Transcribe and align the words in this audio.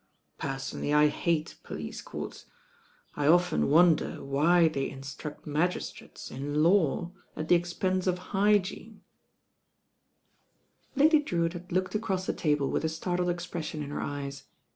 Per 0.39 0.55
sonally 0.55 0.95
I 0.95 1.09
hate 1.09 1.59
police 1.61 2.01
courts. 2.01 2.47
I 3.15 3.27
often 3.27 3.69
wonder 3.69 4.23
why 4.23 4.67
they 4.67 4.89
instruct 4.89 5.45
magistrates 5.45 6.31
in 6.31 6.63
law 6.63 7.11
at 7.35 7.49
the 7.49 7.53
expense 7.53 8.07
of 8.07 8.17
hygiene." 8.33 9.01
THE 10.95 11.03
ROAD 11.03 11.11
TO 11.11 11.17
NOWHERE 11.19 11.19
17 11.19 11.21
♦ 11.21 11.21
Lady 11.21 11.23
Drewitt 11.23 11.53
had 11.53 11.71
looked 11.71 11.93
across 11.93 12.25
the 12.25 12.33
table 12.33 12.71
with 12.71 12.83
a 12.83 12.89
startled 12.89 13.29
expression 13.29 13.83
in 13.83 13.91
her 13.91 14.01
eyes. 14.01 14.45